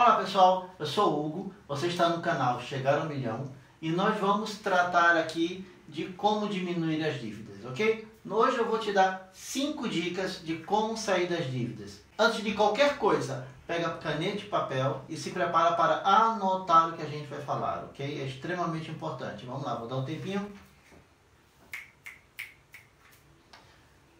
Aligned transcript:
Olá 0.00 0.14
pessoal, 0.14 0.70
eu 0.78 0.86
sou 0.86 1.12
o 1.12 1.26
Hugo, 1.26 1.54
você 1.66 1.88
está 1.88 2.08
no 2.08 2.22
canal 2.22 2.60
Chegar 2.60 3.00
ao 3.00 3.06
Milhão 3.06 3.50
e 3.82 3.90
nós 3.90 4.16
vamos 4.20 4.56
tratar 4.58 5.16
aqui 5.16 5.66
de 5.88 6.04
como 6.12 6.48
diminuir 6.48 7.04
as 7.04 7.20
dívidas, 7.20 7.64
ok? 7.64 8.06
Hoje 8.24 8.58
eu 8.58 8.64
vou 8.64 8.78
te 8.78 8.92
dar 8.92 9.28
5 9.34 9.88
dicas 9.88 10.40
de 10.44 10.58
como 10.58 10.96
sair 10.96 11.26
das 11.26 11.50
dívidas. 11.50 12.00
Antes 12.16 12.44
de 12.44 12.54
qualquer 12.54 12.96
coisa, 12.96 13.44
pega 13.66 13.90
caneta 13.96 14.38
e 14.38 14.44
papel 14.44 15.02
e 15.08 15.16
se 15.16 15.32
prepara 15.32 15.74
para 15.74 16.00
anotar 16.06 16.90
o 16.90 16.92
que 16.92 17.02
a 17.02 17.08
gente 17.08 17.26
vai 17.26 17.40
falar, 17.40 17.82
ok? 17.90 18.22
É 18.22 18.24
extremamente 18.24 18.92
importante. 18.92 19.44
Vamos 19.44 19.64
lá, 19.64 19.74
vou 19.74 19.88
dar 19.88 19.96
um 19.96 20.04
tempinho. 20.04 20.48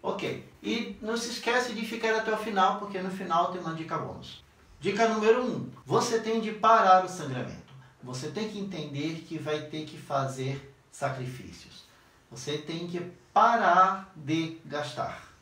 Ok, 0.02 0.44
e 0.60 0.98
não 1.00 1.16
se 1.16 1.30
esquece 1.30 1.72
de 1.72 1.86
ficar 1.86 2.16
até 2.16 2.32
o 2.32 2.36
final, 2.36 2.80
porque 2.80 3.00
no 3.00 3.12
final 3.12 3.52
tem 3.52 3.60
uma 3.60 3.74
dica 3.74 3.96
bônus. 3.96 4.47
Dica 4.80 5.08
número 5.08 5.42
1. 5.42 5.46
Um, 5.46 5.70
você 5.84 6.20
tem 6.20 6.40
de 6.40 6.52
parar 6.52 7.04
o 7.04 7.08
sangramento. 7.08 7.74
Você 8.00 8.28
tem 8.30 8.48
que 8.48 8.60
entender 8.60 9.24
que 9.26 9.36
vai 9.36 9.62
ter 9.62 9.84
que 9.84 9.98
fazer 9.98 10.72
sacrifícios. 10.92 11.82
Você 12.30 12.58
tem 12.58 12.86
que 12.86 13.00
parar 13.32 14.12
de 14.14 14.60
gastar. 14.64 15.32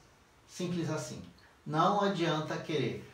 Simples 0.47 0.89
assim. 0.89 1.23
Não 1.67 2.01
adianta 2.01 2.57
querer 2.57 3.07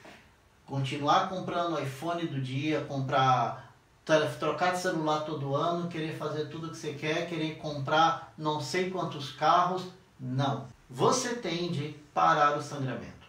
continuar 0.64 1.28
comprando 1.28 1.74
o 1.74 1.82
iPhone 1.82 2.24
do 2.28 2.41
dia, 2.41 2.82
comprar 2.82 3.74
trocar 4.38 4.74
de 4.74 4.80
celular 4.80 5.20
todo 5.22 5.56
ano, 5.56 5.88
querer 5.88 6.16
fazer 6.16 6.46
tudo 6.46 6.70
que 6.70 6.77
você 6.77 6.92
quer, 6.92 7.28
querer 7.28 7.56
comprar 7.56 8.32
não 8.38 8.60
sei 8.60 8.91
quantos 8.91 9.32
carros. 9.32 9.82
Não. 10.20 10.68
Você 10.88 11.34
tem 11.34 11.72
de 11.72 11.88
parar 12.14 12.56
o 12.56 12.62
sangramento. 12.62 13.27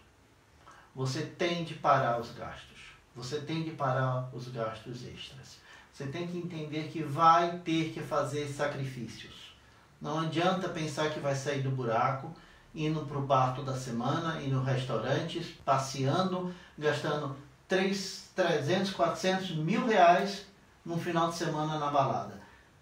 Você 0.95 1.23
tem 1.23 1.63
de 1.63 1.73
parar 1.73 2.19
os 2.19 2.29
gastos. 2.31 2.72
Você 3.15 3.39
tem 3.39 3.63
de 3.63 3.71
parar 3.71 4.29
os 4.33 4.47
gastos 4.47 5.05
extras. 5.05 5.57
Você 5.91 6.07
tem 6.07 6.27
que 6.27 6.37
entender 6.37 6.89
que 6.89 7.03
vai 7.03 7.59
ter 7.59 7.91
que 7.93 8.01
fazer 8.01 8.47
sacrifícios. 8.47 9.53
Não 10.01 10.19
adianta 10.19 10.67
pensar 10.67 11.11
que 11.11 11.19
vai 11.19 11.35
sair 11.35 11.61
do 11.61 11.69
buraco, 11.69 12.33
indo 12.73 13.05
para 13.05 13.17
o 13.17 13.21
bar 13.21 13.55
toda 13.55 13.77
semana, 13.77 14.41
indo 14.41 14.55
no 14.55 14.63
restaurantes, 14.63 15.47
passeando, 15.63 16.53
gastando 16.77 17.35
3, 17.67 18.31
300, 18.35 18.91
400, 18.91 19.51
mil 19.51 19.85
reais 19.85 20.45
num 20.83 20.97
final 20.97 21.29
de 21.29 21.35
semana 21.35 21.77
na 21.77 21.91
balada. 21.91 22.41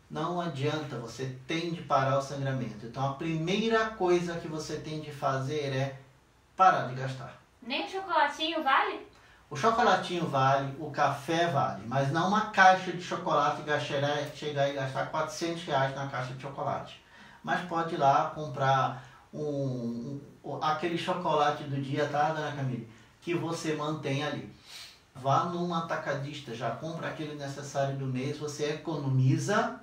Não 0.09 0.41
adianta, 0.41 0.97
você 0.97 1.37
tem 1.45 1.71
de 1.71 1.81
parar 1.81 2.17
o 2.17 2.21
sangramento. 2.21 2.85
Então 2.85 3.11
a 3.11 3.13
primeira 3.13 3.91
coisa 3.91 4.39
que 4.39 4.47
você 4.47 4.77
tem 4.77 4.99
de 5.01 5.11
fazer 5.11 5.73
é 5.73 5.99
parar 6.55 6.87
de 6.87 6.95
gastar. 6.95 7.39
Nem 7.61 7.87
chocolatinho 7.87 8.63
vale? 8.63 9.10
O 9.51 9.55
chocolatinho 9.57 10.27
vale, 10.27 10.73
o 10.79 10.89
café 10.91 11.47
vale, 11.47 11.85
mas 11.85 12.09
não 12.09 12.29
uma 12.29 12.51
caixa 12.51 12.93
de 12.93 13.01
chocolate 13.01 13.63
chegar 14.33 14.69
e 14.69 14.73
gastar 14.73 15.07
400 15.07 15.65
reais 15.65 15.93
na 15.93 16.07
caixa 16.07 16.33
de 16.33 16.41
chocolate. 16.41 17.03
Mas 17.43 17.59
pode 17.67 17.95
ir 17.95 17.97
lá 17.97 18.31
comprar 18.33 19.05
um, 19.33 20.21
um, 20.41 20.63
aquele 20.63 20.97
chocolate 20.97 21.65
do 21.65 21.81
dia, 21.81 22.07
tá, 22.07 22.31
dona 22.31 22.53
Camille? 22.53 22.89
Que 23.19 23.33
você 23.33 23.75
mantém 23.75 24.23
ali. 24.23 24.55
Vá 25.13 25.43
num 25.43 25.73
atacadista, 25.75 26.55
já 26.55 26.71
compra 26.71 27.09
aquele 27.09 27.35
necessário 27.35 27.97
do 27.97 28.05
mês, 28.05 28.37
você 28.37 28.75
economiza 28.75 29.81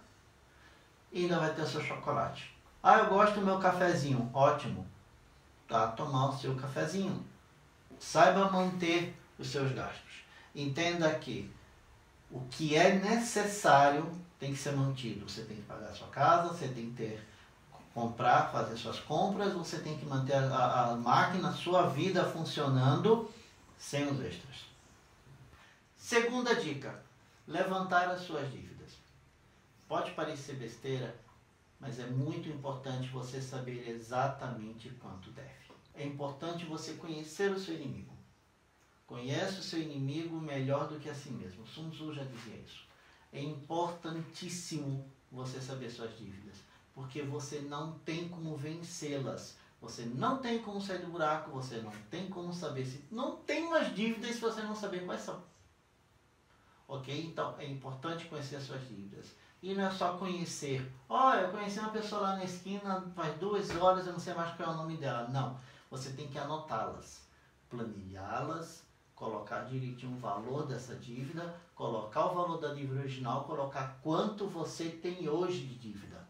e 1.12 1.24
ainda 1.24 1.40
vai 1.40 1.52
ter 1.52 1.60
o 1.60 1.68
seu 1.68 1.82
chocolate. 1.82 2.56
Ah, 2.82 3.00
eu 3.00 3.10
gosto 3.10 3.34
do 3.34 3.44
meu 3.44 3.58
cafezinho. 3.58 4.30
Ótimo. 4.32 4.86
Tá, 5.68 5.88
tomar 5.88 6.30
o 6.30 6.38
seu 6.38 6.54
cafezinho. 6.54 7.22
Saiba 7.98 8.50
manter 8.50 9.14
os 9.38 9.48
seus 9.48 9.72
gastos. 9.72 10.24
Entenda 10.54 11.14
que 11.18 11.50
o 12.30 12.40
que 12.50 12.74
é 12.74 12.94
necessário 12.94 14.10
tem 14.38 14.52
que 14.52 14.58
ser 14.58 14.72
mantido. 14.72 15.28
Você 15.28 15.42
tem 15.42 15.56
que 15.56 15.62
pagar 15.62 15.88
a 15.88 15.94
sua 15.94 16.08
casa, 16.08 16.48
você 16.48 16.68
tem 16.68 16.90
que 16.90 16.96
ter 16.96 17.26
comprar, 17.94 18.52
fazer 18.52 18.76
suas 18.76 19.00
compras, 19.00 19.52
você 19.54 19.78
tem 19.78 19.98
que 19.98 20.06
manter 20.06 20.34
a, 20.34 20.90
a 20.90 20.96
máquina, 20.96 21.48
a 21.48 21.52
sua 21.52 21.88
vida 21.88 22.24
funcionando 22.24 23.28
sem 23.76 24.06
os 24.06 24.20
extras. 24.20 24.66
Segunda 25.96 26.54
dica: 26.54 27.02
levantar 27.46 28.08
as 28.08 28.20
suas 28.20 28.50
dívidas. 28.52 28.92
Pode 29.88 30.12
parecer 30.12 30.54
besteira, 30.56 31.14
mas 31.80 31.98
é 31.98 32.06
muito 32.06 32.48
importante 32.48 33.08
você 33.08 33.40
saber 33.40 33.88
exatamente 33.88 34.90
quanto 35.00 35.30
deve. 35.30 35.48
É 35.94 36.04
importante 36.04 36.64
você 36.66 36.92
conhecer 36.92 37.50
o 37.50 37.58
seu 37.58 37.74
inimigo. 37.74 38.17
Conhece 39.08 39.60
o 39.60 39.62
seu 39.62 39.80
inimigo 39.80 40.38
melhor 40.38 40.86
do 40.86 41.00
que 41.00 41.08
a 41.08 41.14
si 41.14 41.30
mesmo. 41.30 41.66
Sun 41.66 41.88
Tzu 41.88 42.12
já 42.12 42.24
dizia 42.24 42.56
isso. 42.56 42.86
É 43.32 43.40
importantíssimo 43.40 45.10
você 45.32 45.62
saber 45.62 45.88
suas 45.88 46.14
dívidas, 46.18 46.56
porque 46.94 47.22
você 47.22 47.60
não 47.60 47.98
tem 48.00 48.28
como 48.28 48.54
vencê-las. 48.54 49.56
Você 49.80 50.04
não 50.04 50.42
tem 50.42 50.58
como 50.60 50.78
sair 50.78 50.98
do 50.98 51.10
buraco, 51.10 51.50
você 51.50 51.78
não 51.78 51.90
tem 52.10 52.28
como 52.28 52.52
saber 52.52 52.84
se 52.84 53.02
não 53.10 53.36
tem 53.36 53.64
umas 53.64 53.94
dívidas 53.94 54.34
se 54.34 54.42
você 54.42 54.60
não 54.60 54.76
saber 54.76 55.06
quais 55.06 55.22
são. 55.22 55.42
Ok? 56.86 57.24
Então 57.28 57.58
é 57.58 57.66
importante 57.66 58.26
conhecer 58.26 58.56
as 58.56 58.64
suas 58.64 58.86
dívidas. 58.86 59.34
E 59.62 59.74
não 59.74 59.86
é 59.86 59.90
só 59.90 60.18
conhecer. 60.18 60.86
Olha, 61.08 61.46
eu 61.46 61.50
conheci 61.50 61.78
uma 61.78 61.92
pessoa 61.92 62.20
lá 62.20 62.36
na 62.36 62.44
esquina 62.44 63.10
faz 63.16 63.38
duas 63.38 63.70
horas, 63.70 64.06
eu 64.06 64.12
não 64.12 64.20
sei 64.20 64.34
mais 64.34 64.54
qual 64.54 64.68
é 64.68 64.72
o 64.74 64.76
nome 64.76 64.98
dela. 64.98 65.28
Não. 65.28 65.58
Você 65.90 66.10
tem 66.12 66.28
que 66.28 66.38
anotá-las, 66.38 67.22
planilhá-las 67.70 68.86
colocar 69.18 69.64
direitinho 69.64 70.12
o 70.12 70.20
valor 70.20 70.66
dessa 70.66 70.94
dívida, 70.94 71.52
colocar 71.74 72.26
o 72.26 72.34
valor 72.34 72.58
da 72.58 72.72
dívida 72.72 73.00
original, 73.00 73.44
colocar 73.44 73.98
quanto 74.00 74.46
você 74.46 74.88
tem 74.88 75.28
hoje 75.28 75.66
de 75.66 75.74
dívida. 75.74 76.24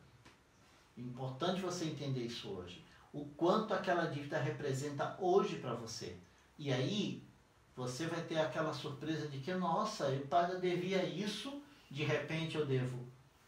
Importante 0.96 1.60
você 1.60 1.84
entender 1.84 2.22
isso 2.22 2.48
hoje. 2.48 2.82
O 3.12 3.26
quanto 3.36 3.74
aquela 3.74 4.06
dívida 4.06 4.40
representa 4.40 5.16
hoje 5.20 5.58
para 5.58 5.74
você. 5.74 6.16
E 6.58 6.72
aí 6.72 7.22
você 7.76 8.06
vai 8.06 8.22
ter 8.22 8.38
aquela 8.38 8.72
surpresa 8.72 9.28
de 9.28 9.38
que, 9.38 9.52
nossa, 9.54 10.08
eu 10.08 10.60
devia 10.60 11.04
isso, 11.04 11.62
de 11.90 12.04
repente 12.04 12.56
eu 12.56 12.64
devo 12.64 13.06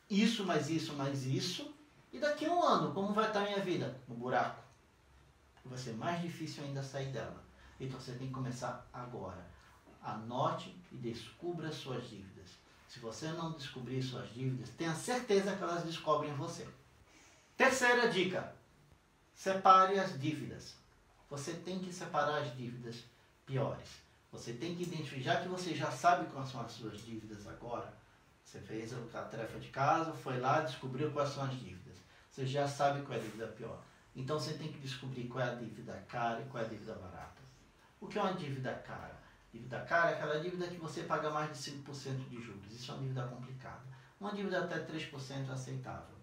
isso, 0.09 0.45
mais 0.45 0.69
isso, 0.69 0.93
mais 0.95 1.25
isso. 1.25 1.75
E 2.13 2.19
daqui 2.19 2.45
a 2.45 2.53
um 2.53 2.63
ano, 2.63 2.93
como 2.93 3.15
vai 3.15 3.29
estar 3.29 3.41
a 3.41 3.45
minha 3.45 3.61
vida? 3.61 3.99
No 4.07 4.15
buraco. 4.15 4.63
Vai 5.65 5.79
ser 5.79 5.95
mais 5.95 6.21
difícil 6.21 6.63
ainda 6.65 6.83
sair 6.83 7.11
dela. 7.11 7.50
Então 7.81 7.99
você 7.99 8.13
tem 8.13 8.29
que 8.29 8.35
começar 8.35 8.87
agora. 8.93 9.45
Anote 10.03 10.77
e 10.93 10.97
descubra 10.97 11.73
suas 11.73 12.09
dívidas. 12.09 12.51
Se 12.87 13.01
você 13.01 13.29
não 13.29 13.53
descobrir 13.53 14.03
suas 14.03 14.29
dívidas, 14.33 14.69
tenha 14.71 14.95
certeza 14.95 15.57
que 15.57 15.63
elas 15.63 15.85
descobrem 15.85 16.35
você. 16.35 16.69
Terceira 17.57 18.09
dica: 18.09 18.55
separe 19.35 19.99
as 19.99 20.21
dívidas. 20.21 20.75
Você 21.31 21.55
tem 21.55 21.79
que 21.79 21.93
separar 21.93 22.43
as 22.43 22.57
dívidas 22.57 23.05
piores. 23.47 23.89
Você 24.33 24.53
tem 24.53 24.77
que 24.77 24.83
identificar, 24.83 25.21
já 25.23 25.41
que 25.43 25.49
você 25.49 25.75
já 25.75 25.91
sabe 25.91 26.31
quais 26.31 26.49
são 26.49 26.61
as 26.61 26.73
suas 26.73 27.01
dívidas 27.01 27.47
agora, 27.47 27.93
você 28.45 28.61
fez 28.61 28.93
a 28.93 29.23
tarefa 29.23 29.59
de 29.59 29.69
casa, 29.69 30.13
foi 30.13 30.39
lá, 30.39 30.61
descobriu 30.61 31.11
quais 31.13 31.31
são 31.31 31.45
as 31.45 31.53
dívidas. 31.59 31.97
Você 32.31 32.47
já 32.47 32.67
sabe 32.67 33.03
qual 33.03 33.17
é 33.17 33.21
a 33.21 33.25
dívida 33.25 33.47
pior. 33.49 33.81
Então 34.15 34.39
você 34.39 34.55
tem 34.55 34.73
que 34.73 34.79
descobrir 34.79 35.29
qual 35.29 35.45
é 35.45 35.51
a 35.51 35.55
dívida 35.55 36.05
cara 36.09 36.41
e 36.41 36.45
qual 36.47 36.63
é 36.63 36.67
a 36.67 36.69
dívida 36.69 36.95
barata. 36.95 37.40
O 38.01 38.07
que 38.09 38.19
é 38.19 38.23
uma 38.23 38.35
dívida 38.35 38.73
cara? 38.75 39.21
Dívida 39.53 39.81
cara 39.81 40.11
é 40.11 40.15
aquela 40.15 40.41
dívida 40.41 40.67
que 40.69 40.77
você 40.77 41.03
paga 41.03 41.31
mais 41.31 41.53
de 41.53 41.73
5% 41.73 42.29
de 42.29 42.41
juros. 42.41 42.73
Isso 42.73 42.91
é 42.91 42.95
uma 42.95 43.03
dívida 43.03 43.27
complicada. 43.27 43.83
Uma 44.19 44.33
dívida 44.33 44.65
até 44.65 44.79
3% 44.79 45.49
é 45.49 45.53
aceitável. 45.53 46.17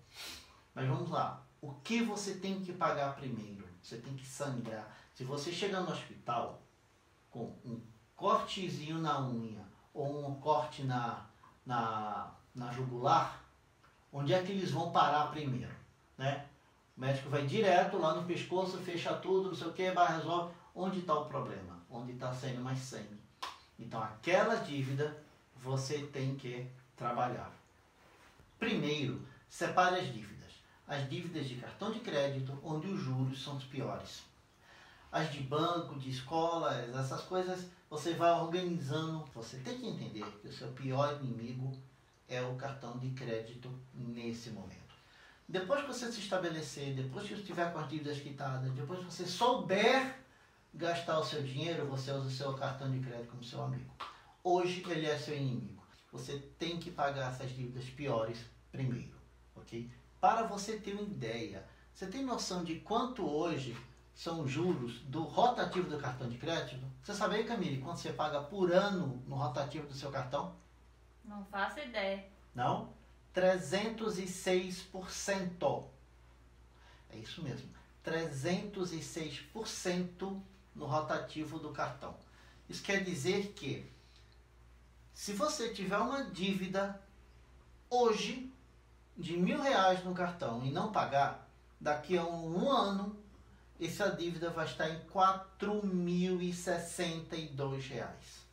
Mas 0.74 0.88
vamos 0.88 1.10
lá. 1.10 1.44
O 1.62 1.74
que 1.74 2.04
você 2.04 2.36
tem 2.36 2.62
que 2.62 2.74
pagar 2.74 3.16
primeiro? 3.16 3.68
Você 3.82 3.98
tem 3.98 4.16
que 4.16 4.26
sangrar. 4.26 4.96
Se 5.14 5.24
você 5.24 5.52
chegar 5.52 5.82
no 5.82 5.92
hospital 5.92 6.62
com 7.30 7.56
um 7.66 7.82
cortezinho 8.16 9.00
na 9.00 9.20
unha 9.22 9.66
ou 9.94 10.30
um 10.30 10.36
corte 10.40 10.84
na, 10.84 11.26
na, 11.66 12.32
na 12.54 12.72
jugular, 12.72 13.44
onde 14.12 14.34
é 14.34 14.42
que 14.44 14.52
eles 14.52 14.72
vão 14.72 14.92
parar 14.92 15.32
primeiro? 15.32 15.74
Né? 16.18 16.46
O 16.96 17.02
médico 17.02 17.30
vai 17.30 17.46
direto 17.46 17.98
lá 17.98 18.16
no 18.16 18.24
pescoço, 18.24 18.78
fecha 18.78 19.14
tudo, 19.16 19.50
não 19.50 19.56
sei 19.56 19.68
o 19.68 19.74
que, 19.74 19.90
resolve. 19.90 20.54
Onde 20.74 21.00
está 21.00 21.16
o 21.16 21.26
problema? 21.26 21.77
Onde 21.90 22.14
está 22.14 22.34
saindo 22.34 22.62
mais 22.62 22.80
sangue. 22.80 23.18
Então, 23.80 24.02
aquela 24.02 24.56
dívida 24.56 25.16
você 25.56 26.00
tem 26.14 26.36
que 26.36 26.68
trabalhar. 26.96 27.52
Primeiro, 28.60 29.22
separe 29.50 30.00
as 30.00 30.14
dívidas. 30.14 30.52
As 30.88 31.08
dívidas 31.10 31.48
de 31.48 31.56
cartão 31.56 31.92
de 31.92 32.00
crédito, 32.00 32.58
onde 32.64 32.88
os 32.88 33.00
juros 33.02 33.44
são 33.44 33.58
os 33.58 33.64
piores. 33.66 34.24
As 35.12 35.32
de 35.32 35.40
banco, 35.42 36.00
de 36.00 36.10
escola, 36.10 36.76
essas 36.76 37.22
coisas, 37.24 37.68
você 37.90 38.14
vai 38.14 38.32
organizando. 38.32 39.26
Você 39.34 39.58
tem 39.58 39.78
que 39.78 39.88
entender 39.88 40.26
que 40.42 40.48
o 40.48 40.54
seu 40.54 40.70
pior 40.70 41.20
inimigo 41.22 41.72
é 42.28 42.42
o 42.42 42.56
cartão 42.56 42.98
de 42.98 43.10
crédito 43.12 43.70
nesse 43.94 44.50
momento. 44.50 44.88
Depois 45.48 45.82
que 45.82 45.88
você 45.88 46.12
se 46.12 46.20
estabelecer, 46.20 46.94
depois 46.94 47.24
que 47.24 47.36
você 47.36 47.42
estiver 47.42 47.72
com 47.72 47.80
as 47.80 47.90
dívidas 47.90 48.20
quitadas, 48.20 48.70
depois 48.74 49.00
que 49.00 49.06
você 49.06 49.26
souber 49.26 50.20
gastar 50.74 51.20
o 51.20 51.24
seu 51.24 51.42
dinheiro, 51.44 51.88
você 51.88 52.12
usa 52.12 52.28
o 52.28 52.32
seu 52.32 52.54
cartão 52.54 52.92
de 52.92 53.00
crédito 53.00 53.32
como 53.32 53.44
seu 53.44 53.64
amigo. 53.64 53.90
hoje 54.44 54.84
ele 54.88 55.06
é 55.06 55.18
seu 55.18 55.36
inimigo. 55.36 55.84
Você 56.12 56.40
tem 56.58 56.80
que 56.80 56.90
pagar 56.90 57.32
essas 57.32 57.52
dívidas 57.52 57.86
piores 57.90 58.40
primeiro, 58.72 59.16
ok? 59.56 59.92
Para 60.20 60.44
você 60.44 60.80
ter 60.80 60.94
uma 60.94 61.02
ideia, 61.02 61.68
você 61.94 62.08
tem 62.08 62.24
noção 62.24 62.64
de 62.64 62.80
quanto 62.80 63.28
hoje 63.28 63.76
são 64.14 64.42
os 64.42 64.52
juros 64.52 65.00
do 65.02 65.24
rotativo 65.24 65.90
do 65.90 66.00
cartão 66.00 66.30
de 66.30 66.38
crédito? 66.38 66.86
Você 67.04 67.14
sabe, 67.14 67.44
Camille, 67.44 67.82
quanto 67.82 68.00
você 68.00 68.14
paga 68.14 68.42
por 68.42 68.72
ano 68.72 69.22
no 69.28 69.36
rotativo 69.36 69.88
do 69.88 69.94
seu 69.94 70.10
cartão? 70.10 70.56
Não 71.24 71.46
faço 71.46 71.80
ideia. 71.80 72.26
Não? 72.56 72.94
306%. 73.36 75.84
É 77.12 77.18
isso 77.18 77.44
mesmo. 77.44 77.70
306% 78.04 80.42
no 80.78 80.86
rotativo 80.86 81.60
do 81.60 81.72
cartão. 81.72 82.16
Isso 82.70 82.84
quer 82.84 83.04
dizer 83.04 83.54
que 83.54 83.86
se 85.14 85.34
você 85.34 85.74
tiver 85.74 85.98
uma 85.98 86.24
dívida 86.24 87.02
hoje 87.90 88.54
de 89.18 89.36
mil 89.36 89.60
reais 89.60 90.04
no 90.04 90.14
cartão 90.14 90.64
e 90.64 90.70
não 90.70 90.92
pagar, 90.92 91.50
daqui 91.82 92.18
a 92.18 92.24
um 92.24 92.70
ano 92.70 93.18
essa 93.80 94.10
dívida 94.10 94.50
vai 94.50 94.66
estar 94.66 94.90
em 94.90 94.98
R$ 94.98 95.08
reais. 97.90 98.48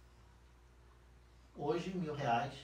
Hoje 1.56 1.90
mil 1.90 2.14
reais, 2.14 2.54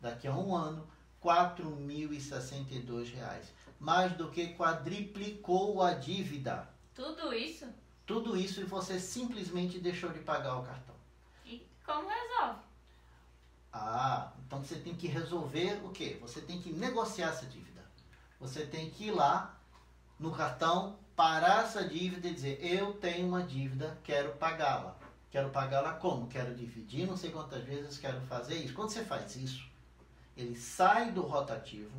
daqui 0.00 0.28
a 0.28 0.34
um 0.34 0.54
ano 0.54 0.86
R$ 1.22 3.04
reais. 3.14 3.46
Mais 3.80 4.12
do 4.16 4.30
que 4.30 4.54
quadriplicou 4.54 5.80
a 5.82 5.94
dívida. 5.94 6.68
Tudo 6.94 7.32
isso? 7.32 7.66
Tudo 8.08 8.38
isso 8.38 8.62
e 8.62 8.64
você 8.64 8.98
simplesmente 8.98 9.78
deixou 9.78 10.08
de 10.10 10.20
pagar 10.20 10.56
o 10.56 10.62
cartão. 10.62 10.94
E 11.44 11.62
como 11.84 12.08
resolve? 12.08 12.60
Ah, 13.70 14.32
então 14.46 14.64
você 14.64 14.76
tem 14.76 14.94
que 14.94 15.06
resolver 15.06 15.78
o 15.84 15.90
quê? 15.90 16.16
Você 16.22 16.40
tem 16.40 16.58
que 16.58 16.72
negociar 16.72 17.28
essa 17.28 17.44
dívida. 17.44 17.84
Você 18.40 18.64
tem 18.64 18.88
que 18.88 19.08
ir 19.08 19.10
lá 19.10 19.54
no 20.18 20.32
cartão, 20.32 20.98
parar 21.14 21.64
essa 21.64 21.86
dívida 21.86 22.28
e 22.28 22.32
dizer: 22.32 22.58
Eu 22.64 22.94
tenho 22.94 23.28
uma 23.28 23.42
dívida, 23.42 23.98
quero 24.02 24.32
pagá-la. 24.36 24.96
Quero 25.30 25.50
pagá-la 25.50 25.92
como? 25.92 26.28
Quero 26.28 26.54
dividir 26.54 27.06
não 27.06 27.16
sei 27.16 27.30
quantas 27.30 27.62
vezes, 27.62 27.98
quero 27.98 28.22
fazer 28.22 28.54
isso. 28.54 28.72
Quando 28.72 28.88
você 28.88 29.04
faz 29.04 29.36
isso, 29.36 29.68
ele 30.34 30.56
sai 30.56 31.12
do 31.12 31.20
rotativo 31.20 31.92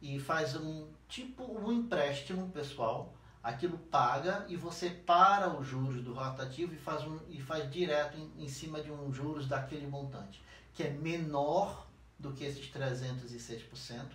e 0.00 0.20
faz 0.20 0.54
um 0.54 0.86
tipo 1.08 1.42
um 1.42 1.72
empréstimo 1.72 2.48
pessoal, 2.50 3.12
aquilo 3.42 3.76
paga 3.76 4.46
e 4.48 4.56
você 4.56 4.90
para 4.90 5.48
os 5.48 5.66
juros 5.66 6.02
do 6.02 6.14
rotativo 6.14 6.72
e 6.74 6.78
faz, 6.78 7.02
um, 7.02 7.18
e 7.28 7.40
faz 7.40 7.70
direto 7.70 8.16
em, 8.16 8.44
em 8.44 8.48
cima 8.48 8.80
de 8.80 8.92
um 8.92 9.12
juros 9.12 9.48
daquele 9.48 9.86
montante, 9.86 10.40
que 10.74 10.82
é 10.84 10.90
menor 10.90 11.88
do 12.18 12.32
que 12.32 12.44
esses 12.44 12.70
306%, 12.70 14.06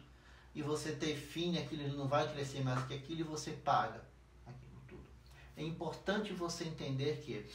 e 0.55 0.61
você 0.61 0.93
define 0.93 1.59
aquilo, 1.59 1.97
não 1.97 2.07
vai 2.07 2.31
crescer 2.31 2.63
mais 2.63 2.83
que 2.85 2.93
aquilo 2.93 3.19
e 3.19 3.23
você 3.23 3.51
paga 3.51 4.01
aquilo 4.45 4.81
tudo. 4.87 5.05
É 5.55 5.61
importante 5.61 6.33
você 6.33 6.63
entender 6.63 7.21
que 7.23 7.45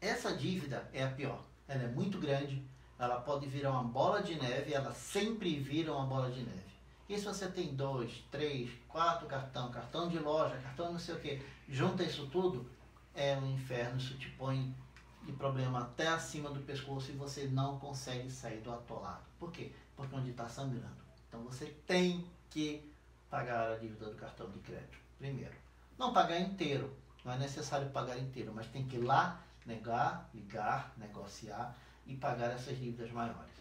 essa 0.00 0.36
dívida 0.36 0.88
é 0.92 1.02
a 1.02 1.10
pior. 1.10 1.42
Ela 1.66 1.84
é 1.84 1.88
muito 1.88 2.18
grande, 2.18 2.62
ela 2.98 3.20
pode 3.20 3.46
virar 3.46 3.72
uma 3.72 3.82
bola 3.82 4.22
de 4.22 4.36
neve, 4.36 4.72
ela 4.72 4.92
sempre 4.92 5.58
vira 5.58 5.92
uma 5.92 6.06
bola 6.06 6.30
de 6.30 6.42
neve. 6.42 6.75
E 7.08 7.16
se 7.16 7.24
você 7.24 7.48
tem 7.48 7.74
dois, 7.74 8.24
três, 8.30 8.70
quatro 8.88 9.28
cartão, 9.28 9.70
cartão 9.70 10.08
de 10.08 10.18
loja, 10.18 10.56
cartão 10.58 10.92
não 10.92 10.98
sei 10.98 11.14
o 11.14 11.20
que, 11.20 11.40
junta 11.68 12.02
isso 12.02 12.26
tudo, 12.26 12.68
é 13.14 13.36
um 13.36 13.52
inferno, 13.52 13.96
isso 13.96 14.18
te 14.18 14.28
põe 14.30 14.74
de 15.22 15.32
problema 15.32 15.80
até 15.80 16.08
acima 16.08 16.50
do 16.50 16.60
pescoço 16.60 17.10
e 17.10 17.16
você 17.16 17.46
não 17.46 17.78
consegue 17.78 18.30
sair 18.30 18.60
do 18.60 18.72
atolado. 18.72 19.22
Por 19.38 19.52
quê? 19.52 19.72
Porque 19.94 20.14
onde 20.14 20.30
está 20.30 20.48
sangrando. 20.48 20.96
Então 21.28 21.42
você 21.42 21.66
tem 21.86 22.24
que 22.50 22.92
pagar 23.30 23.72
a 23.72 23.76
dívida 23.76 24.06
do 24.06 24.16
cartão 24.16 24.50
de 24.50 24.58
crédito. 24.60 24.98
Primeiro. 25.18 25.54
Não 25.98 26.12
pagar 26.12 26.40
inteiro. 26.40 26.92
Não 27.24 27.32
é 27.32 27.38
necessário 27.38 27.90
pagar 27.90 28.18
inteiro, 28.18 28.52
mas 28.54 28.68
tem 28.68 28.86
que 28.86 28.96
ir 28.96 29.00
lá, 29.00 29.42
negar, 29.64 30.30
ligar, 30.32 30.92
negociar 30.96 31.76
e 32.06 32.14
pagar 32.16 32.52
essas 32.52 32.78
dívidas 32.78 33.10
maiores. 33.10 33.52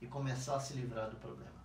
E 0.00 0.06
começar 0.06 0.56
a 0.56 0.60
se 0.60 0.74
livrar 0.74 1.08
do 1.08 1.16
problema. 1.16 1.55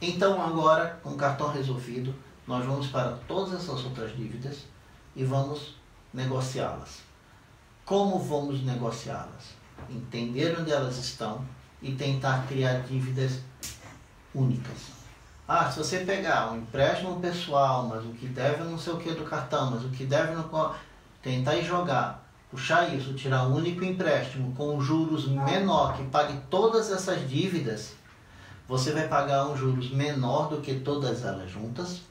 Então 0.00 0.40
agora, 0.40 0.98
com 1.02 1.10
o 1.10 1.16
cartão 1.16 1.50
resolvido, 1.50 2.14
nós 2.46 2.64
vamos 2.64 2.86
para 2.86 3.18
todas 3.26 3.54
essas 3.54 3.84
outras 3.84 4.16
dívidas 4.16 4.64
e 5.14 5.24
vamos 5.24 5.74
negociá-las. 6.14 7.02
Como 7.84 8.18
vamos 8.18 8.62
negociá-las? 8.62 9.56
Entender 9.90 10.56
onde 10.58 10.70
elas 10.70 10.98
estão 10.98 11.44
e 11.82 11.92
tentar 11.92 12.46
criar 12.46 12.80
dívidas 12.80 13.40
únicas. 14.34 14.98
Ah, 15.46 15.70
se 15.70 15.78
você 15.78 16.00
pegar 16.00 16.52
um 16.52 16.58
empréstimo 16.58 17.18
pessoal, 17.20 17.86
mas 17.86 18.04
o 18.04 18.10
que 18.10 18.26
deve 18.26 18.62
não 18.64 18.78
sei 18.78 18.92
o 18.92 18.98
que 18.98 19.12
do 19.12 19.24
cartão, 19.24 19.70
mas 19.70 19.84
o 19.84 19.88
que 19.88 20.04
deve 20.04 20.34
no 20.34 20.74
tentar 21.22 21.56
ir 21.56 21.64
jogar, 21.64 22.28
puxar 22.50 22.94
isso, 22.94 23.14
tirar 23.14 23.46
um 23.46 23.56
único 23.56 23.84
empréstimo 23.84 24.54
com 24.54 24.80
juros 24.80 25.26
menor 25.26 25.96
que 25.96 26.04
pague 26.04 26.38
todas 26.50 26.90
essas 26.90 27.28
dívidas, 27.28 27.94
você 28.68 28.92
vai 28.92 29.08
pagar 29.08 29.46
um 29.46 29.56
juros 29.56 29.90
menor 29.90 30.50
do 30.50 30.60
que 30.60 30.74
todas 30.74 31.24
elas 31.24 31.50
juntas. 31.50 32.02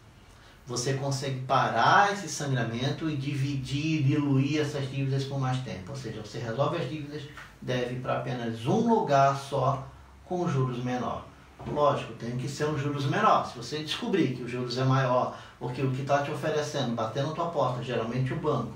Você 0.65 0.95
consegue 0.95 1.41
parar 1.41 2.11
esse 2.11 2.27
sangramento 2.27 3.09
e 3.09 3.15
dividir, 3.15 4.03
diluir 4.03 4.59
essas 4.59 4.89
dívidas 4.89 5.23
por 5.23 5.39
mais 5.39 5.59
tempo. 5.59 5.91
Ou 5.91 5.95
seja, 5.95 6.19
você 6.19 6.39
resolve 6.39 6.77
as 6.77 6.89
dívidas, 6.89 7.21
deve 7.61 7.99
para 7.99 8.17
apenas 8.17 8.65
um 8.65 8.89
lugar 8.89 9.37
só 9.37 9.87
com 10.25 10.49
juros 10.49 10.83
menor. 10.83 11.25
Lógico, 11.65 12.13
tem 12.13 12.35
que 12.37 12.49
ser 12.49 12.65
um 12.65 12.77
juros 12.77 13.05
menor. 13.05 13.45
Se 13.45 13.55
você 13.55 13.83
descobrir 13.83 14.35
que 14.35 14.43
o 14.43 14.47
juros 14.47 14.77
é 14.77 14.83
maior, 14.83 15.37
porque 15.59 15.81
o 15.81 15.91
que 15.91 16.01
está 16.01 16.23
te 16.23 16.31
oferecendo, 16.31 16.95
batendo 16.95 17.29
na 17.29 17.33
tua 17.33 17.47
porta, 17.47 17.83
geralmente 17.83 18.33
o 18.33 18.37
banco, 18.37 18.73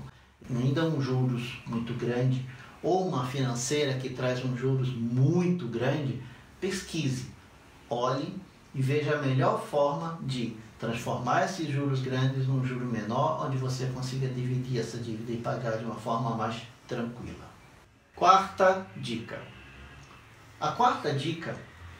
ainda 0.48 0.84
um 0.84 1.00
juros 1.00 1.60
muito 1.66 1.92
grande, 1.94 2.46
ou 2.82 3.06
uma 3.06 3.26
financeira 3.26 3.94
que 3.94 4.10
traz 4.10 4.44
um 4.44 4.56
juros 4.56 4.88
muito 4.88 5.66
grande, 5.66 6.22
pesquise, 6.60 7.32
olhe 7.92 8.40
e 8.74 8.80
veja 8.80 9.16
a 9.16 9.22
melhor 9.22 9.60
forma 9.60 10.18
de 10.22 10.56
transformar 10.78 11.44
esses 11.44 11.68
juros 11.68 12.00
grandes 12.00 12.48
num 12.48 12.64
juro 12.64 12.86
menor, 12.86 13.46
onde 13.46 13.56
você 13.56 13.86
consiga 13.86 14.26
dividir 14.28 14.80
essa 14.80 14.98
dívida 14.98 15.32
e 15.32 15.36
pagar 15.36 15.78
de 15.78 15.84
uma 15.84 15.94
forma 15.94 16.34
mais 16.34 16.62
tranquila. 16.88 17.46
Quarta 18.16 18.84
dica. 18.96 19.38
A 20.60 20.72
quarta 20.72 21.12
dica 21.12 21.54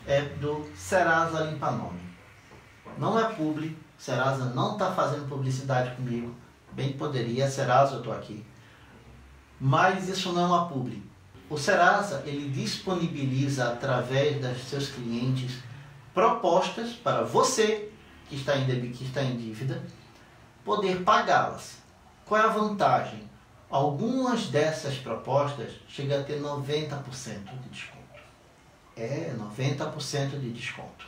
é 0.07 0.23
do 0.23 0.69
Serasa 0.75 1.45
Limpa 1.45 1.71
Nome. 1.71 2.01
Não 2.99 3.19
é 3.19 3.33
publi, 3.35 3.77
Serasa 3.97 4.47
não 4.47 4.73
está 4.73 4.93
fazendo 4.93 5.29
publicidade 5.29 5.95
comigo, 5.95 6.35
bem 6.73 6.93
poderia, 6.95 7.49
Serasa 7.49 7.95
eu 7.95 7.99
estou 7.99 8.13
aqui. 8.13 8.45
Mas 9.61 10.09
isso 10.09 10.33
não 10.33 10.43
é 10.43 10.47
uma 10.47 10.69
publi. 10.69 11.03
O 11.49 11.57
Serasa 11.57 12.23
ele 12.27 12.51
disponibiliza 12.51 13.69
através 13.69 14.41
dos 14.41 14.65
seus 14.65 14.89
clientes 14.89 15.59
propostas 16.15 16.91
para 16.93 17.23
você 17.23 17.91
que 18.29 18.37
está 18.37 18.57
em, 18.57 18.93
que 18.93 19.05
está 19.05 19.23
em 19.23 19.37
dívida 19.37 19.83
poder 20.65 21.03
pagá-las. 21.03 21.79
Qual 22.25 22.41
é 22.41 22.45
a 22.45 22.49
vantagem? 22.49 23.31
Algumas 23.71 24.49
dessas 24.49 24.97
propostas 24.97 25.73
chegam 25.89 26.21
a 26.21 26.23
ter 26.23 26.41
90% 26.41 27.03
de 27.05 27.69
desconto. 27.71 28.03
É 28.97 29.35
90% 29.37 30.39
de 30.39 30.51
desconto. 30.53 31.07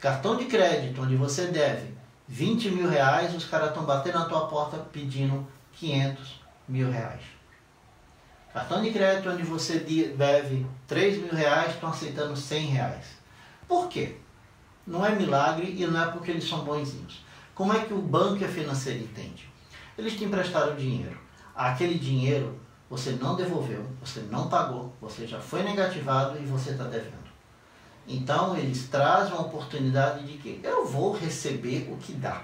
Cartão 0.00 0.36
de 0.36 0.44
crédito, 0.44 1.02
onde 1.02 1.16
você 1.16 1.46
deve 1.46 1.94
20 2.28 2.70
mil 2.70 2.88
reais, 2.88 3.34
os 3.34 3.46
caras 3.46 3.68
estão 3.68 3.84
batendo 3.84 4.18
na 4.18 4.26
tua 4.26 4.46
porta 4.46 4.76
pedindo 4.92 5.46
500 5.72 6.40
mil 6.68 6.90
reais. 6.90 7.22
Cartão 8.52 8.82
de 8.82 8.92
crédito, 8.92 9.30
onde 9.30 9.42
você 9.42 9.78
deve 9.78 10.66
3 10.86 11.22
mil 11.22 11.32
reais, 11.32 11.74
estão 11.74 11.88
aceitando 11.88 12.36
100 12.36 12.66
reais. 12.66 13.17
Por 13.68 13.88
quê? 13.88 14.16
Não 14.86 15.04
é 15.04 15.14
milagre 15.14 15.76
e 15.78 15.86
não 15.86 16.02
é 16.02 16.10
porque 16.10 16.30
eles 16.30 16.48
são 16.48 16.64
bonzinhos. 16.64 17.22
Como 17.54 17.72
é 17.72 17.84
que 17.84 17.92
o 17.92 18.00
banco 18.00 18.42
e 18.42 18.44
a 18.44 18.48
financeira 18.48 18.98
entende? 18.98 19.48
Eles 19.96 20.14
te 20.14 20.24
emprestaram 20.24 20.74
dinheiro. 20.74 21.18
Aquele 21.54 21.98
dinheiro 21.98 22.58
você 22.88 23.12
não 23.12 23.36
devolveu, 23.36 23.84
você 24.00 24.20
não 24.30 24.48
pagou, 24.48 24.94
você 25.00 25.26
já 25.26 25.38
foi 25.38 25.62
negativado 25.62 26.38
e 26.38 26.46
você 26.46 26.70
está 26.70 26.84
devendo. 26.84 27.28
Então 28.06 28.56
eles 28.56 28.88
trazem 28.88 29.34
uma 29.34 29.42
oportunidade 29.42 30.26
de 30.26 30.38
que 30.38 30.60
eu 30.64 30.86
vou 30.86 31.12
receber 31.12 31.88
o 31.92 31.98
que 31.98 32.14
dá. 32.14 32.42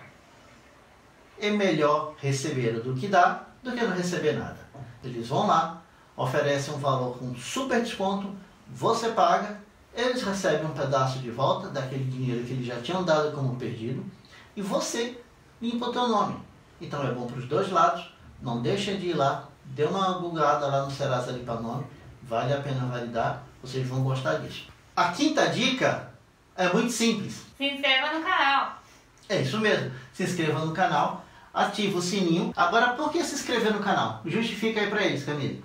É 1.40 1.50
melhor 1.50 2.14
receber 2.18 2.80
do 2.80 2.94
que 2.94 3.08
dá 3.08 3.46
do 3.62 3.72
que 3.72 3.82
não 3.82 3.96
receber 3.96 4.34
nada. 4.34 4.58
Eles 5.02 5.28
vão 5.28 5.46
lá, 5.46 5.82
oferecem 6.14 6.74
um 6.74 6.78
valor 6.78 7.16
com 7.16 7.34
super 7.34 7.82
desconto, 7.82 8.30
você 8.68 9.08
paga, 9.12 9.58
eles 9.96 10.22
recebem 10.22 10.66
um 10.66 10.74
pedaço 10.74 11.20
de 11.20 11.30
volta 11.30 11.68
daquele 11.68 12.04
dinheiro 12.04 12.44
que 12.44 12.52
eles 12.52 12.66
já 12.66 12.80
tinham 12.80 13.04
dado 13.04 13.32
como 13.32 13.56
perdido 13.56 14.04
e 14.56 14.62
você 14.62 15.20
limpa 15.60 15.86
o 15.86 15.92
teu 15.92 16.08
nome. 16.08 16.36
Então 16.80 17.06
é 17.06 17.12
bom 17.12 17.26
para 17.26 17.38
os 17.38 17.48
dois 17.48 17.70
lados, 17.70 18.12
não 18.42 18.60
deixa 18.60 18.94
de 18.94 19.08
ir 19.08 19.14
lá, 19.14 19.48
dê 19.64 19.84
uma 19.84 20.18
bugada 20.18 20.66
lá 20.66 20.84
no 20.84 20.90
Serasa 20.90 21.32
Limpa 21.32 21.54
Nome, 21.54 21.86
vale 22.22 22.52
a 22.52 22.60
pena 22.60 22.86
validar, 22.86 23.44
Vocês 23.62 23.86
vão 23.86 24.02
gostar 24.02 24.34
disso. 24.34 24.68
A 24.96 25.12
quinta 25.12 25.46
dica 25.46 26.10
é 26.56 26.70
muito 26.72 26.92
simples. 26.92 27.44
Se 27.56 27.64
inscreva 27.64 28.12
no 28.12 28.24
canal. 28.24 28.78
É 29.28 29.40
isso 29.40 29.58
mesmo. 29.58 29.90
Se 30.12 30.24
inscreva 30.24 30.64
no 30.64 30.72
canal, 30.72 31.24
ativa 31.52 31.98
o 31.98 32.02
sininho. 32.02 32.52
Agora, 32.56 32.92
por 32.92 33.10
que 33.10 33.24
se 33.24 33.34
inscrever 33.34 33.72
no 33.72 33.80
canal? 33.80 34.20
Justifica 34.26 34.80
aí 34.80 34.88
pra 34.88 35.02
eles, 35.02 35.24
Camila. 35.24 35.62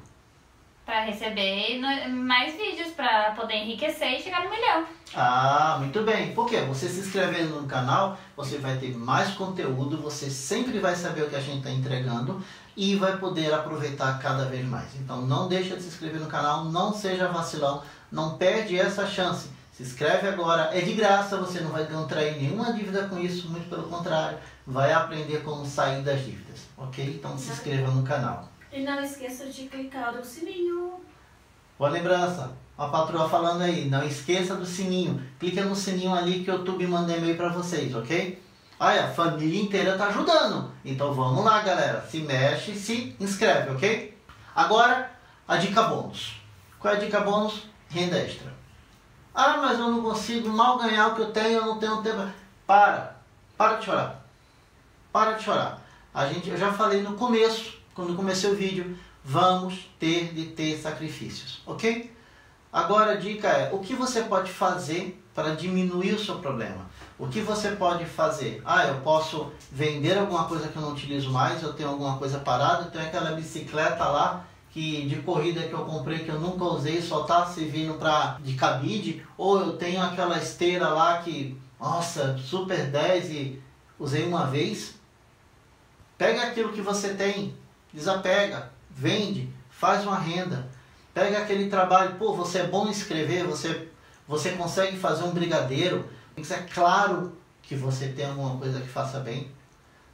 Pra 0.89 1.01
receber 1.01 1.79
mais 2.10 2.55
vídeos, 2.55 2.93
pra 2.93 3.29
poder 3.36 3.58
enriquecer 3.58 4.13
e 4.13 4.24
chegar 4.24 4.43
no 4.43 4.50
milhão. 4.50 4.88
Ah, 5.13 5.77
muito 5.77 6.01
bem. 6.01 6.34
Por 6.34 6.50
quê? 6.50 6.62
Você 6.62 6.89
se 6.89 7.01
inscrevendo 7.01 7.62
no 7.62 7.67
canal, 7.67 8.17
você 8.36 8.58
vai 8.58 8.75
ter 8.77 8.98
mais 8.98 9.36
conteúdo, 9.36 10.01
você 10.01 10.31
sempre 10.31 10.79
vai 10.79 10.96
saber 10.96 11.22
o 11.22 11.29
que 11.29 11.36
a 11.36 11.39
gente 11.39 11.60
está 11.60 11.69
entregando 11.69 12.43
e 12.75 12.96
vai 12.96 13.17
poder 13.17 13.53
aproveitar 13.53 14.17
cada 14.17 14.46
vez 14.46 14.65
mais. 14.65 14.96
Então 14.96 15.22
não 15.22 15.48
deixa 15.48 15.75
de 15.75 15.84
se 15.84 15.89
inscrever 15.89 16.19
no 16.19 16.25
canal, 16.25 16.65
não 16.65 16.91
seja 16.91 17.27
vacilão, 17.27 17.84
não 18.12 18.36
perde 18.39 18.79
essa 18.79 19.05
chance. 19.05 19.48
Se 19.72 19.84
inscreve 19.84 20.27
agora, 20.27 20.72
é 20.75 20.81
de 20.81 20.93
graça, 20.93 21.38
você 21.38 21.60
não 21.60 21.69
vai 21.69 21.86
contrair 21.86 22.36
nenhuma 22.41 22.74
dívida 22.74 23.08
com 23.08 23.19
isso, 23.19 23.48
muito 23.48 23.69
pelo 23.69 23.84
contrário, 23.84 24.39
vai 24.65 24.91
aprender 24.91 25.43
como 25.43 25.67
sair 25.67 26.01
das 26.01 26.25
dívidas, 26.25 26.62
ok? 26.75 27.05
Então 27.05 27.38
se 27.38 27.51
inscreva 27.51 27.91
no 27.91 28.01
canal. 28.01 28.50
E 28.71 28.81
não 28.81 29.01
esqueça 29.01 29.47
de 29.47 29.63
clicar 29.67 30.13
no 30.13 30.23
sininho. 30.23 30.99
Boa 31.77 31.89
lembrança. 31.89 32.51
A 32.77 32.88
patroa 32.88 33.27
falando 33.27 33.63
aí, 33.63 33.89
não 33.89 34.03
esqueça 34.03 34.55
do 34.55 34.65
sininho. 34.65 35.21
Clica 35.39 35.65
no 35.65 35.75
sininho 35.75 36.13
ali 36.13 36.43
que 36.43 36.51
o 36.51 36.55
YouTube 36.55 36.85
manda 36.85 37.15
e-mail 37.15 37.35
para 37.35 37.49
vocês, 37.49 37.95
ok? 37.95 38.41
Olha, 38.79 39.05
a 39.05 39.11
família 39.11 39.61
inteira 39.61 39.97
tá 39.97 40.07
ajudando. 40.07 40.71
Então 40.85 41.13
vamos 41.13 41.43
lá, 41.43 41.61
galera. 41.61 42.05
Se 42.07 42.19
mexe, 42.19 42.75
se 42.75 43.15
inscreve, 43.19 43.71
ok? 43.71 44.17
Agora, 44.55 45.11
a 45.47 45.57
dica 45.57 45.83
bônus. 45.83 46.39
Qual 46.79 46.93
é 46.93 46.97
a 46.97 46.99
dica 46.99 47.21
bônus? 47.21 47.63
Renda 47.89 48.17
extra. 48.17 48.53
Ah, 49.33 49.57
mas 49.57 49.79
eu 49.79 49.89
não 49.89 50.03
consigo 50.03 50.47
mal 50.49 50.77
ganhar 50.77 51.07
o 51.07 51.15
que 51.15 51.21
eu 51.21 51.31
tenho, 51.31 51.59
eu 51.59 51.65
não 51.65 51.79
tenho 51.79 52.03
tempo. 52.03 52.29
Para. 52.67 53.15
Para 53.57 53.77
de 53.77 53.85
chorar. 53.85 54.25
Para 55.11 55.31
de 55.33 55.43
chorar. 55.43 55.81
A 56.13 56.27
gente, 56.27 56.49
eu 56.49 56.57
já 56.57 56.71
falei 56.71 57.01
no 57.01 57.15
começo, 57.15 57.78
quando 58.00 58.15
comecei 58.15 58.50
o 58.50 58.56
vídeo, 58.56 58.98
vamos 59.25 59.91
ter 60.00 60.34
de 60.34 60.46
ter 60.46 60.77
sacrifícios, 60.77 61.62
ok? 61.65 62.10
Agora 62.72 63.12
a 63.12 63.15
dica 63.15 63.50
é, 63.50 63.74
o 63.74 63.79
que 63.79 63.94
você 63.94 64.22
pode 64.22 64.50
fazer 64.50 65.22
para 65.36 65.53
diminuir 65.53 66.13
o 66.13 66.20
seu 66.20 66.36
problema? 66.36 66.89
O 67.18 67.27
que 67.27 67.41
você 67.41 67.72
pode 67.72 68.06
fazer? 68.06 68.62
Ah, 68.63 68.88
eu 68.88 69.01
posso 69.01 69.51
vender 69.70 70.18
alguma 70.18 70.46
coisa 70.46 70.70
que 70.70 70.77
eu 70.77 70.82
não 70.82 70.94
utilizo 70.94 71.29
mais, 71.29 71.62
eu 71.62 71.74
tenho 71.74 71.89
alguma 71.89 72.18
coisa 72.18 72.39
parada, 72.39 72.86
eu 72.86 72.91
tenho 72.91 73.03
aquela 73.03 73.34
bicicleta 73.34 74.06
lá 74.06 74.46
que 74.70 75.06
de 75.06 75.18
corrida 75.18 75.63
que 75.63 75.74
eu 75.74 75.84
comprei 75.84 76.20
que 76.20 76.29
eu 76.29 76.39
nunca 76.39 76.63
usei, 76.63 77.01
só 77.01 77.24
tá 77.24 77.46
servindo 77.48 77.96
para 77.96 78.38
de 78.41 78.53
cabide, 78.53 79.25
ou 79.38 79.60
eu 79.60 79.74
tenho 79.75 80.01
aquela 80.01 80.38
esteira 80.38 80.88
lá 80.88 81.18
que, 81.18 81.60
nossa, 81.77 82.38
super 82.38 82.89
10 82.89 83.29
e 83.32 83.62
usei 84.00 84.25
uma 84.25 84.46
vez. 84.46 84.98
Pega 86.18 86.44
aquilo 86.44 86.72
que 86.72 86.82
você 86.82 87.13
tem, 87.13 87.53
desapega, 87.93 88.72
vende, 88.89 89.53
faz 89.69 90.03
uma 90.03 90.17
renda. 90.17 90.67
Pega 91.13 91.39
aquele 91.39 91.69
trabalho, 91.69 92.15
pô, 92.15 92.34
você 92.34 92.60
é 92.60 92.67
bom 92.67 92.88
em 92.88 92.91
escrever, 92.91 93.46
você, 93.46 93.89
você 94.27 94.51
consegue 94.51 94.98
fazer 94.98 95.24
um 95.24 95.31
brigadeiro. 95.31 96.08
É 96.38 96.58
claro 96.74 97.36
que 97.62 97.75
você 97.75 98.08
tem 98.10 98.25
alguma 98.25 98.58
coisa 98.58 98.79
que 98.79 98.88
faça 98.88 99.19
bem. 99.19 99.51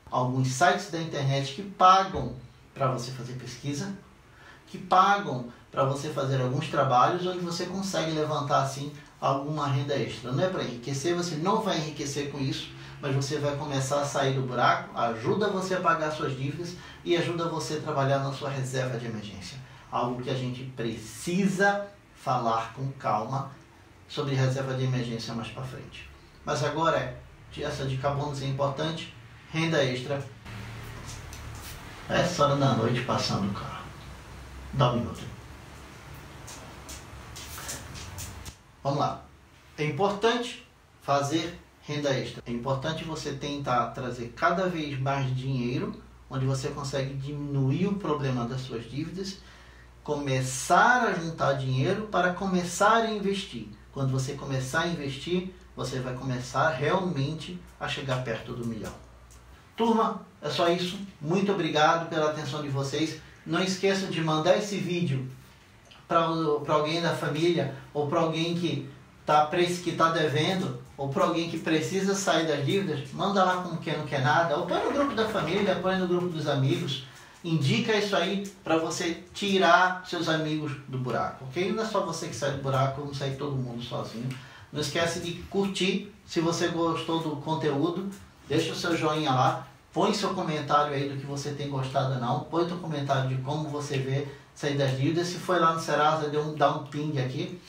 Alguns 0.10 0.50
sites 0.50 0.90
da 0.90 1.00
internet 1.00 1.54
que 1.54 1.62
pagam 1.62 2.34
para 2.74 2.88
você 2.88 3.12
fazer 3.12 3.34
pesquisa, 3.34 3.94
que 4.68 4.78
pagam 4.78 5.52
para 5.72 5.84
você 5.84 6.10
fazer 6.10 6.42
alguns 6.42 6.70
trabalhos 6.70 7.26
onde 7.26 7.40
você 7.40 7.66
consegue 7.66 8.12
levantar 8.12 8.64
assim 8.64 8.92
alguma 9.26 9.68
renda 9.68 9.96
extra. 9.96 10.32
Não 10.32 10.44
é 10.44 10.50
para 10.50 10.64
enriquecer, 10.64 11.16
você 11.16 11.36
não 11.36 11.62
vai 11.62 11.78
enriquecer 11.78 12.32
com 12.32 12.40
isso, 12.40 12.70
mas 13.02 13.16
você 13.16 13.40
vai 13.40 13.56
começar 13.56 14.02
a 14.02 14.06
sair 14.06 14.34
do 14.34 14.42
buraco, 14.42 14.96
ajuda 14.98 15.50
você 15.50 15.76
a 15.76 15.82
pagar 15.82 16.12
suas 16.12 16.38
dívidas 16.38 16.76
e 17.04 17.18
ajuda 17.18 17.50
você 17.50 17.76
a 17.76 17.82
trabalhar 17.82 18.20
na 18.20 18.32
sua 18.32 18.50
reserva 18.50 18.98
de 18.98 19.08
emergência. 19.08 19.58
Algo 19.92 20.22
que 20.22 20.30
a 20.30 20.36
gente 20.36 20.64
precisa 20.76 21.88
falar 22.16 22.74
com 22.74 22.92
calma 22.94 23.52
sobre 24.08 24.36
reserva 24.36 24.76
de 24.76 24.84
emergência 24.84 25.34
mais 25.34 25.48
para 25.48 25.64
frente. 25.64 26.08
Mas 26.46 26.64
agora 26.64 26.98
é, 26.98 27.18
essa 27.62 27.86
dica 27.86 28.12
bônus 28.12 28.44
é 28.44 28.46
importante, 28.46 29.14
renda 29.52 29.84
extra. 29.84 30.24
Essa 32.08 32.46
hora 32.46 32.56
da 32.58 32.74
noite 32.74 33.02
passando 33.02 33.50
o 33.50 33.54
carro. 33.54 33.86
Dá 34.74 34.92
um 34.92 34.98
minuto. 34.98 35.35
Vamos 38.86 39.00
lá. 39.00 39.26
É 39.80 39.84
importante 39.84 40.64
fazer 41.02 41.60
renda 41.82 42.14
extra. 42.14 42.44
É 42.46 42.52
importante 42.52 43.04
você 43.04 43.34
tentar 43.34 43.88
trazer 43.88 44.32
cada 44.36 44.70
vez 44.70 45.00
mais 45.00 45.36
dinheiro, 45.36 46.00
onde 46.30 46.46
você 46.46 46.68
consegue 46.68 47.16
diminuir 47.16 47.88
o 47.88 47.96
problema 47.96 48.46
das 48.46 48.62
suas 48.62 48.88
dívidas, 48.88 49.40
começar 50.04 51.02
a 51.02 51.14
juntar 51.14 51.54
dinheiro 51.54 52.04
para 52.12 52.36
começar 52.36 52.98
a 52.98 53.10
investir. 53.10 53.70
Quando 53.92 54.12
você 54.12 54.34
começar 54.34 54.82
a 54.82 54.88
investir, 54.88 55.52
você 55.76 56.00
vai 56.00 56.14
começar 56.14 56.70
realmente 56.70 57.60
a 57.80 57.88
chegar 57.88 58.24
perto 58.24 58.54
do 58.54 58.68
milhão. 58.68 58.94
Turma, 59.76 60.22
é 60.40 60.50
só 60.52 60.70
isso. 60.70 61.00
Muito 61.20 61.52
obrigado 61.52 62.08
pela 62.08 62.30
atenção 62.30 62.62
de 62.62 62.70
vocês. 62.70 63.20
Não 63.44 63.64
esqueçam 63.64 64.12
de 64.12 64.22
mandar 64.22 64.56
esse 64.56 64.78
vídeo 64.78 65.28
para 66.08 66.74
alguém 66.74 67.02
da 67.02 67.16
família 67.16 67.76
ou 67.94 68.08
para 68.08 68.22
alguém 68.22 68.56
que 68.56 68.90
está 69.22 69.50
que 69.84 69.92
tá 69.94 70.12
devendo 70.12 70.80
ou 70.98 71.10
para 71.10 71.26
alguém 71.26 71.50
que 71.50 71.58
precisa 71.58 72.16
sair 72.16 72.48
das 72.48 72.66
dívidas. 72.66 73.12
Manda 73.12 73.44
lá 73.44 73.64
como 73.64 73.78
quem 73.78 73.98
não 73.98 74.06
quer 74.06 74.22
nada. 74.22 74.58
Ou 74.58 74.66
põe 74.66 74.84
no 74.84 74.92
grupo 74.92 75.16
da 75.16 75.28
família, 75.28 75.76
põe 75.76 75.98
no 75.98 76.08
grupo 76.08 76.28
dos 76.28 76.48
amigos. 76.48 77.06
Indica 77.44 77.96
isso 77.96 78.16
aí 78.16 78.48
para 78.64 78.78
você 78.78 79.24
tirar 79.34 80.04
seus 80.08 80.28
amigos 80.28 80.72
do 80.88 80.98
buraco, 80.98 81.46
ok? 81.46 81.72
Não 81.72 81.84
é 81.84 81.86
só 81.86 82.02
você 82.02 82.28
que 82.28 82.36
sai 82.36 82.52
do 82.52 82.64
buraco, 82.64 83.02
não 83.02 83.14
sai 83.14 83.32
todo 83.32 83.56
mundo 83.56 83.84
sozinho. 83.84 84.30
Não 84.72 84.82
esquece 84.82 85.20
de 85.20 85.34
curtir 85.44 86.12
se 86.26 86.40
você 86.40 86.70
gostou 86.70 87.20
do 87.20 87.36
conteúdo. 87.38 88.10
Deixa 88.48 88.72
o 88.72 88.76
seu 88.76 88.98
joinha 88.98 89.32
lá. 89.32 89.68
Põe 89.96 90.14
seu 90.14 90.34
comentário 90.34 90.94
aí 90.94 91.08
do 91.08 91.16
que 91.16 91.26
você 91.26 91.52
tem 91.52 91.70
gostado 91.70 92.16
ou 92.16 92.20
não. 92.20 92.42
Põe 92.42 92.68
seu 92.68 92.78
comentário 92.80 93.30
de 93.30 93.42
como 93.42 93.70
você 93.70 93.98
vê 93.98 94.28
sair 94.54 94.78
das 94.78 94.98
dívidas. 94.98 95.28
Se 95.28 95.36
foi 95.36 95.58
lá 95.58 95.74
no 95.74 95.80
Serasa, 95.80 96.28
dê 96.28 96.38
um, 96.38 96.54
dá 96.54 96.70
um 96.70 96.84
ping 96.88 97.18
aqui. 97.18 97.62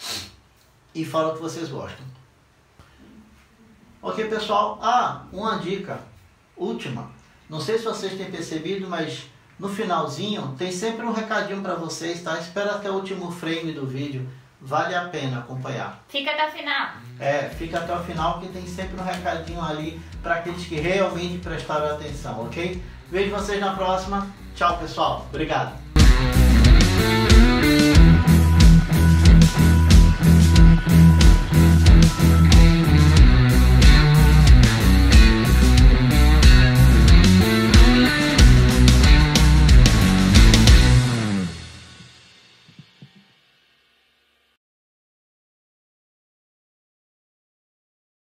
E 0.93 1.05
fala 1.05 1.29
o 1.29 1.37
que 1.37 1.43
vocês 1.43 1.69
gostam. 1.69 2.05
Ok, 4.03 4.25
pessoal? 4.25 4.77
Ah, 4.83 5.23
uma 5.33 5.59
dica. 5.59 6.01
Última. 6.57 7.13
Não 7.49 7.61
sei 7.61 7.79
se 7.79 7.85
vocês 7.85 8.15
têm 8.15 8.29
percebido, 8.29 8.89
mas 8.89 9.27
no 9.57 9.69
finalzinho 9.69 10.53
tem 10.59 10.73
sempre 10.73 11.07
um 11.07 11.13
recadinho 11.13 11.63
para 11.63 11.77
vocês, 11.77 12.25
tá? 12.25 12.41
Espera 12.41 12.73
até 12.73 12.91
o 12.91 12.95
último 12.95 13.31
frame 13.31 13.71
do 13.71 13.87
vídeo. 13.87 14.29
Vale 14.61 14.95
a 14.95 15.05
pena 15.09 15.41
acompanhar. 15.41 16.03
Fica 16.09 16.31
até 16.31 16.49
o 16.49 16.51
final. 16.51 16.89
É, 17.21 17.49
fica 17.51 17.79
até 17.79 17.95
o 17.95 18.03
final 18.05 18.41
que 18.41 18.49
tem 18.49 18.67
sempre 18.67 19.01
um 19.01 19.05
recadinho 19.05 19.63
ali 19.63 20.01
para 20.23 20.37
aqueles 20.37 20.67
que 20.67 20.77
realmente 20.77 21.39
prestaram 21.39 21.95
atenção, 21.95 22.45
ok? 22.45 22.83
Vejo 23.11 23.31
vocês 23.31 23.61
na 23.61 23.75
próxima. 23.75 24.27
Tchau, 24.55 24.79
pessoal. 24.79 25.27
Obrigado. 25.29 25.77